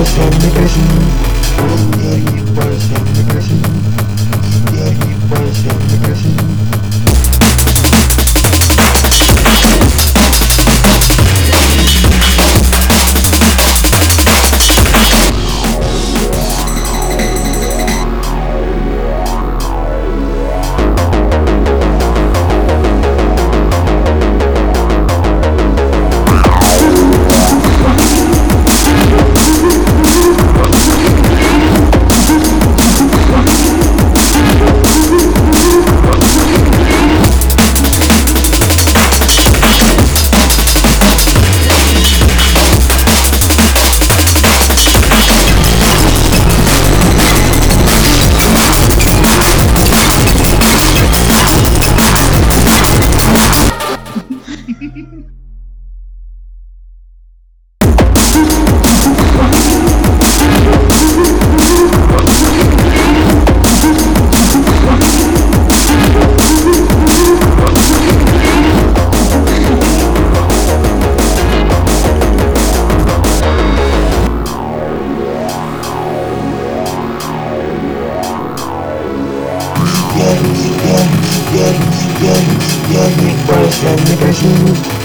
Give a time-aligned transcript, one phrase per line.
[0.00, 1.39] crescendo, me crescendo
[82.20, 82.34] Bien,
[82.90, 84.99] bien, mi corazón, mi corazón.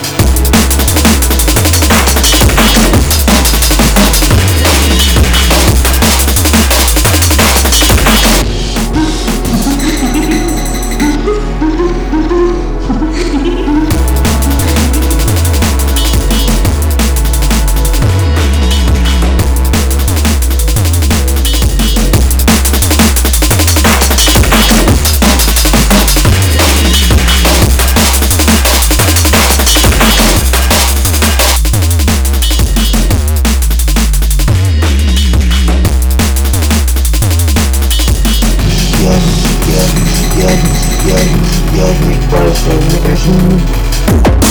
[40.55, 41.23] Yeah,
[41.75, 41.95] yes,
[42.31, 44.44] yes, we press the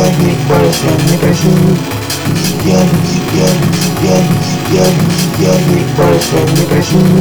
[0.00, 1.16] не бойся, не
[2.64, 2.80] Я,
[3.34, 3.48] я,
[4.02, 4.16] я,
[4.72, 4.86] я,
[5.38, 7.14] я не бойся, не грози